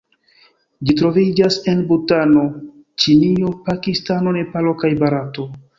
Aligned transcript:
Ĝi 0.89 0.95
troviĝas 1.01 1.57
en 1.73 1.83
Butano, 1.91 2.47
Ĉinio, 3.05 3.55
Pakistano, 3.69 4.39
Nepalo 4.41 4.77
kaj 4.85 4.97
Barato. 5.05 5.53